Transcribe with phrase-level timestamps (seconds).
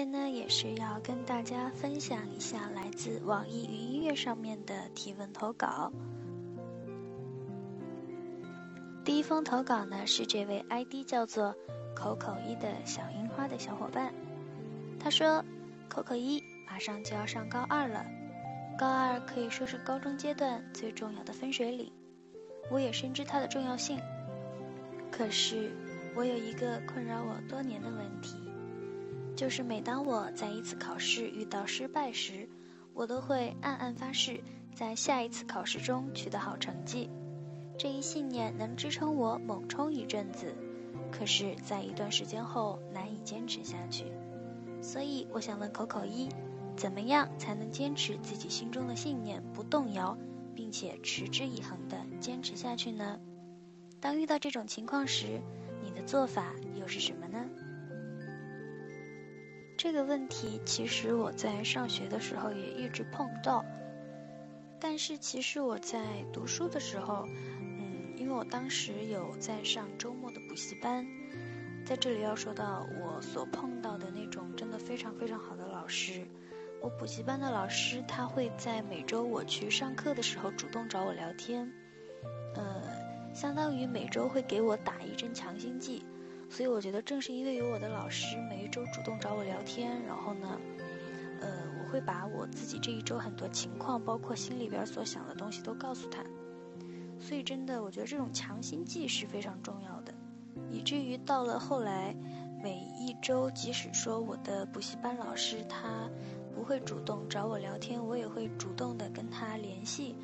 [0.00, 5.92] 今天呢，也是要跟大家分享一下来自网易云音乐上面的提问投稿。
[9.04, 11.54] 第一封投稿呢，是这位 ID 叫做
[11.94, 14.14] “口口一”的小樱花的小伙伴。
[14.98, 15.44] 他说
[15.90, 18.02] ：“口口一马上就要上高二了，
[18.78, 21.92] 高二可以说是高中阶段最重要的分水岭，
[22.70, 24.00] 我也深知它的重要性。
[25.12, 25.70] 可是，
[26.16, 28.38] 我有一个困扰我多年的问题。”
[29.40, 32.46] 就是每当我在一次考试遇到失败时，
[32.92, 34.38] 我都会暗暗发誓，
[34.74, 37.08] 在下一次考试中取得好成绩。
[37.78, 40.54] 这一信念能支撑我猛冲一阵子，
[41.10, 44.12] 可是，在一段时间后难以坚持下去。
[44.82, 46.28] 所以，我想问口口一，
[46.76, 50.18] 怎么样才能坚持自己心中的信念不动摇，
[50.54, 53.18] 并且持之以恒地坚持下去呢？
[54.02, 55.40] 当遇到这种情况时，
[55.82, 57.48] 你的做法又是什么呢？
[59.82, 63.64] 这个问题其实我在上学的时候也一直碰到，
[64.78, 71.06] 但是其实我在读书的时候，嗯，因为我当时有在上周末的补习班，
[71.86, 76.26] 在这里要说到我所碰到的那种真的非常非常好的老师，
[76.82, 81.72] 我补习班的老师他会在每周我去上课的时候主动找我聊天，
[82.54, 82.82] 呃，
[83.34, 86.04] 相当于每周会给我打一针强心剂。
[86.50, 90.60] 所以我觉得，正是因为有我的老师每一周主动找我聊天，然后呢，
[91.40, 91.48] 呃，
[91.78, 96.22] 我会把我自己这一周很多情况，包括心里边所想的东西都告诉他。
[97.20, 100.12] 所以真的，我觉得这种强心剂是非常重要的，
[100.70, 102.14] 以至于到了后来，
[102.62, 106.10] 每一周，即使说我的补习班老师他
[106.54, 110.16] 不会主动找我聊天，我也会主动的跟他联系，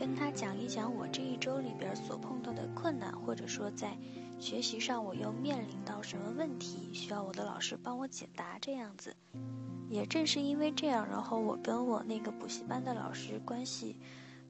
[0.00, 3.94] 跟他讲一讲我这一周里边所碰到的困难，或者说在。
[4.38, 9.14] 学习上我又面临到什么问题，需要我的老师帮我解答这样子。
[9.90, 13.98] 也正是因为这样，然后我跟我那个补习班的老师关系，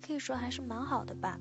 [0.01, 1.41] 可以说还是蛮好的吧。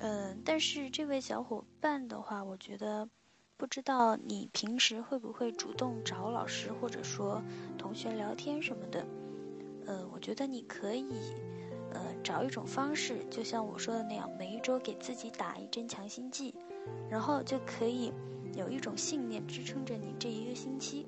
[0.00, 3.08] 嗯，但是这位小伙伴的话，我觉得，
[3.56, 7.40] 不知道你平时会不会主动找老师或者说
[7.78, 9.06] 同学聊天什么的。
[9.86, 11.06] 呃，我觉得你可以，
[11.96, 16.54] 呃，找一种方式，就像我说的那样，每一周给自己打一针强心剂。
[17.10, 18.12] 然后就可以
[18.54, 21.06] 有一种信念支撑着你这一个星期，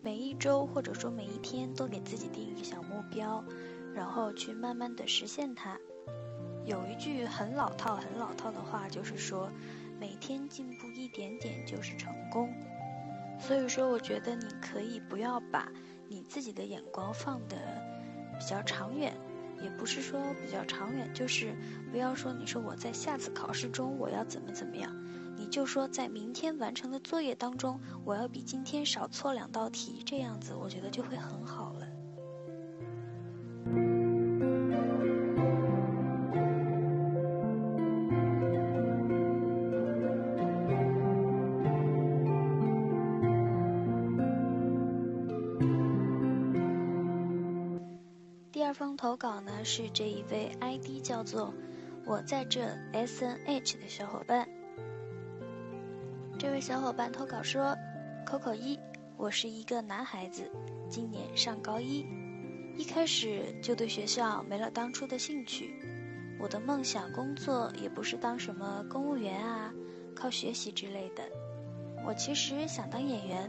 [0.00, 3.44] 每一周或者说每一天都给自己定一个小目标，
[3.94, 5.76] 然后去慢慢的实现它。
[6.64, 9.50] 有一句很老套、很老套的话，就是说
[9.98, 12.48] 每天进步一点点就是成功。
[13.40, 15.68] 所以说，我觉得你可以不要把
[16.08, 17.56] 你自己的眼光放得
[18.38, 19.12] 比较长远。
[19.62, 21.54] 也不是说比较长远，就是
[21.90, 24.94] 不要说你说我在下次考试中我要怎么怎么样，
[25.36, 31.87] 你就说在明天完成的作业当中，我要比今天少错两道题，这样子我觉得就会很好了。
[48.58, 51.54] 第二封投稿呢是这一位 ID 叫做
[52.04, 52.60] “我在这
[52.92, 54.48] SNH” 的小伙伴。
[56.36, 57.76] 这位小伙伴投稿说
[58.26, 58.76] ：“Coco 一，
[59.16, 60.50] 我是一个男孩子，
[60.90, 62.04] 今年上高一，
[62.76, 65.72] 一开始就对学校没了当初的兴趣。
[66.40, 69.72] 我的梦想工作也不是当什么公务员啊，
[70.16, 71.22] 靠学习之类的。
[72.04, 73.48] 我其实想当演员，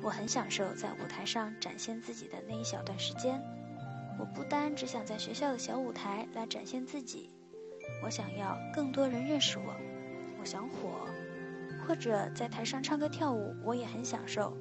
[0.00, 3.38] 我很享受在舞台上展现自己的那一小段时间。”
[4.20, 7.30] 我不单只想在学校的小舞台来展现自己，
[8.04, 9.74] 我想要更多人认识我，
[10.38, 11.08] 我想火，
[11.88, 14.54] 或者在台上唱歌跳舞，我也很享受。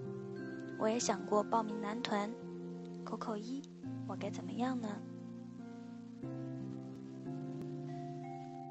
[0.80, 2.32] 我也想过报名男团，
[3.04, 3.62] 扣扣一，
[4.08, 4.88] 我该怎么样呢？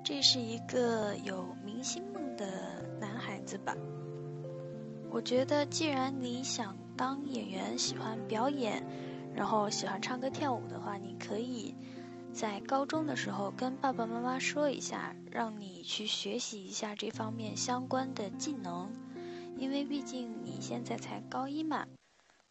[0.03, 2.47] 这是一个有明星梦的
[2.99, 3.77] 男孩子吧？
[5.11, 8.83] 我觉得，既然你想当演员，喜欢表演。
[9.39, 11.73] 然后喜欢唱歌跳舞的话，你可以
[12.33, 18.91] 在高中的时候跟爸爸妈妈说一下，让你去学习一下这方面相关的技能，
[19.57, 21.87] 因为毕竟你现在才高一嘛。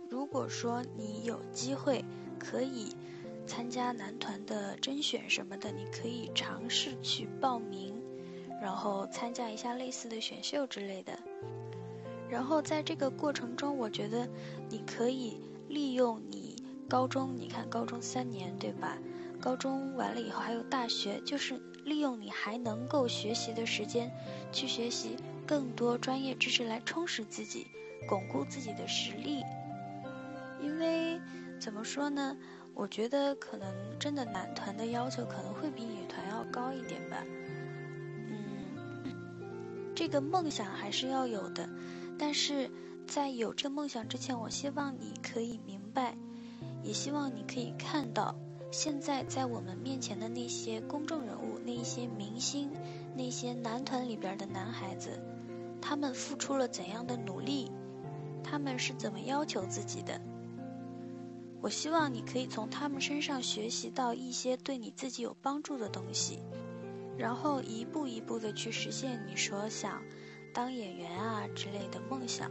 [0.10, 2.06] 如果说你有机会
[2.39, 2.95] 可以
[3.45, 8.01] 参加男团的甄选什么的，你可以尝试去报名，
[8.62, 11.19] 然后参加一下类似的选秀之类的。
[12.30, 14.25] 然后在这个过程中，我觉得
[14.69, 16.46] 你可以利用你
[16.88, 18.98] 高中，你看高中三年对吧？
[19.39, 24.12] 高中完了以后还有大学，就是利用你还能够学习的时间，
[24.51, 27.68] 去学习更多专业知识来充实自己，
[28.07, 29.44] 巩固自己的实力。
[30.60, 31.19] 因为
[31.60, 32.36] 怎么说呢？
[32.74, 37.24] 我觉得可能真的男团的要求可能会比女团要高一点吧。
[38.30, 39.13] 嗯，
[39.95, 41.68] 这个梦想还是要有的。
[42.19, 42.69] 但是
[43.06, 46.16] 在有这个梦想之前，我希望你可以明白，
[46.88, 48.34] 也希望你可以看到，
[48.72, 52.72] 现在在我们面前的那些公众人物、那些明星、
[53.13, 55.19] 那些男团里边的男孩子，
[55.81, 57.69] 他们付出了怎样的努力，
[58.42, 60.22] 他们是怎么要求自己的。
[61.60, 66.39] 我希望你可以从他们身上学习到一些对你自己有帮助的东西，
[67.18, 70.01] 然后一步一步的去实现你所想。
[70.54, 72.50] 当演员啊之类的梦想，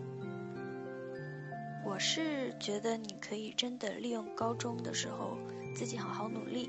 [1.87, 5.39] 我是觉得你可以真的利用高中的时候
[5.73, 6.69] 自己好好努力，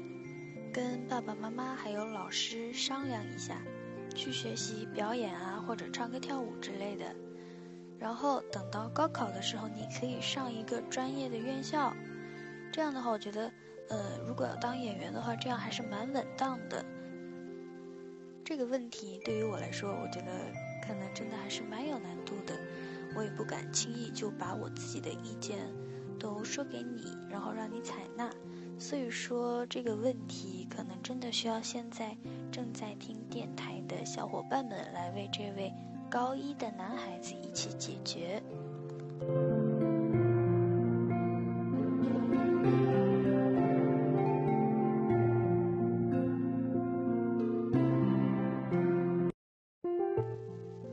[0.72, 3.60] 跟爸爸妈妈还有老师商量一下，
[4.14, 7.16] 去学习表演啊或者唱歌跳舞之类的。
[8.00, 11.92] 然后等到高考的时候，你可以上一个专业的院校。
[12.72, 13.52] 这样的话，我觉得，
[13.90, 16.86] 呃，如果要当演员的话，这样还是蛮稳当的。
[18.46, 20.32] 这个问题对于我来说，我觉得。
[20.88, 22.58] 可能真的还是蛮有难度的，
[23.16, 25.60] 我也不敢轻易就把我自己的意见
[26.20, 28.30] 都说给你，然后让你采纳。
[28.80, 32.16] 所以说这个问题可能真的需要现在
[32.52, 35.74] 正在听电台的小伙伴们来为这位
[36.10, 38.42] 高一的男孩子一起解决。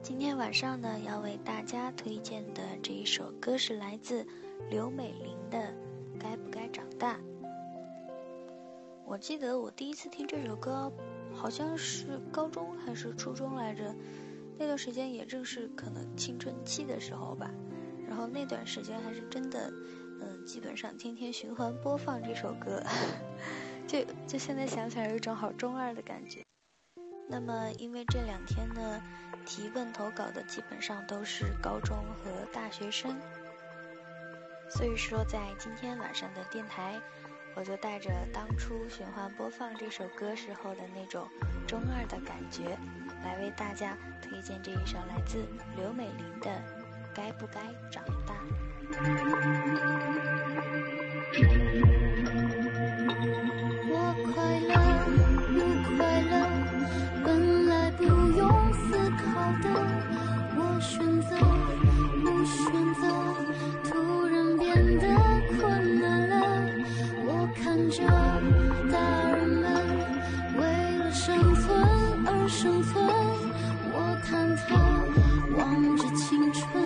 [0.02, 4.26] 今天晚上呢要为大家推荐的这一首歌是来自
[4.70, 5.58] 刘美玲的
[6.20, 7.16] 《该不该长大》。
[9.06, 10.93] 我记得我第一次听这首歌，
[11.32, 13.94] 好像是高中还是初中来着，
[14.58, 17.50] 那段时间也正是可能青春期的时候吧。
[18.06, 19.72] 然后那段时间还是真的，
[20.20, 22.82] 嗯，基本上天天循环播放这首歌，
[23.88, 26.43] 就就现在想起来有一种好中二的感觉。
[27.26, 29.02] 那么因为这两天呢。
[29.46, 33.14] 提问投稿的基本上都是高中和大学生，
[34.70, 37.00] 所以说在今天晚上的电台，
[37.55, 41.29] 我就带着当初循环播放这首歌时候的那种
[41.67, 42.79] 中二的感觉，
[43.23, 45.44] 来为大家推荐这一首来自
[45.76, 46.50] 刘美玲的
[47.14, 48.35] 《该不该长大》。
[72.49, 73.05] 生存，
[73.93, 76.83] 我忐忑望着青春，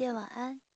[0.00, 0.69] 世界晚安。